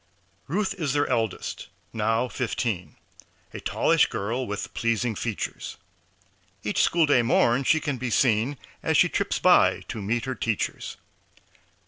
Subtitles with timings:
[0.47, 2.95] Ruth is their eldest now fifteen,
[3.53, 5.77] A tallish girl with pleasing features.
[6.63, 10.33] Each school day morn she can be seen As she trips by to meet her
[10.33, 10.97] teachers.